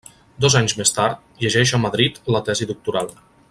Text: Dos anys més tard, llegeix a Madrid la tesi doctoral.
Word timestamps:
Dos 0.45 0.55
anys 0.59 0.73
més 0.79 0.93
tard, 0.95 1.21
llegeix 1.43 1.75
a 1.75 1.81
Madrid 1.85 2.19
la 2.37 2.43
tesi 2.51 2.69
doctoral. 2.73 3.15